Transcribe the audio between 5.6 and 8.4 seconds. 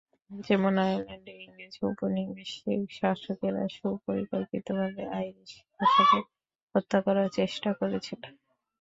ভাষাকে হত্যা করার চেষ্টা করেছেন।